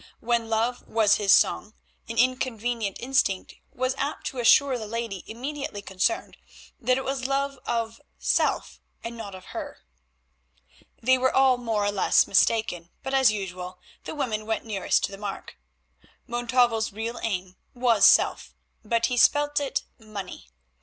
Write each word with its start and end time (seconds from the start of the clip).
When 0.19 0.49
love 0.49 0.87
was 0.87 1.17
his 1.17 1.31
song 1.31 1.75
an 2.09 2.17
inconvenient 2.17 2.97
instinct 2.99 3.53
was 3.71 3.93
apt 3.99 4.25
to 4.25 4.39
assure 4.39 4.75
the 4.79 4.87
lady 4.87 5.23
immediately 5.27 5.83
concerned 5.83 6.37
that 6.79 6.97
it 6.97 7.05
was 7.05 7.27
love 7.27 7.59
of 7.67 8.01
self 8.17 8.79
and 9.03 9.15
not 9.15 9.35
of 9.35 9.45
her. 9.53 9.77
They 11.03 11.19
were 11.19 11.31
all 11.31 11.57
more 11.59 11.85
or 11.85 11.91
less 11.91 12.25
mistaken, 12.25 12.89
but, 13.03 13.13
as 13.13 13.31
usual, 13.31 13.79
the 14.05 14.15
women 14.15 14.47
went 14.47 14.65
nearest 14.65 15.03
to 15.03 15.11
the 15.11 15.19
mark. 15.19 15.59
Montalvo's 16.25 16.91
real 16.91 17.19
aim 17.21 17.57
was 17.75 18.07
self, 18.07 18.55
but 18.83 19.05
he 19.05 19.17
spelt 19.17 19.59
it, 19.59 19.83
Money. 19.99 20.47